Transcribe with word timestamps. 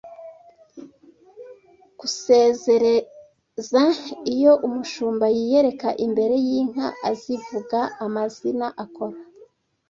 Kuzesereza: 1.99 3.83
Iyo 4.33 4.53
umushumba 4.67 5.25
yiyereka 5.35 5.89
imbere 6.05 6.35
y’inka 6.45 6.85
azivuga 7.09 7.79
amazina 8.05 8.67
akora 8.83 9.19